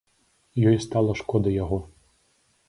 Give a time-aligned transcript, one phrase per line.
[0.71, 1.79] Ёй стала шкода яго.